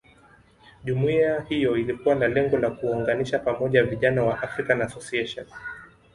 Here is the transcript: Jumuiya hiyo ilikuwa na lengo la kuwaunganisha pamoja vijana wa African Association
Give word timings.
Jumuiya 0.83 1.45
hiyo 1.49 1.77
ilikuwa 1.77 2.15
na 2.15 2.27
lengo 2.27 2.57
la 2.57 2.69
kuwaunganisha 2.69 3.39
pamoja 3.39 3.83
vijana 3.83 4.23
wa 4.23 4.41
African 4.41 4.81
Association 4.81 5.45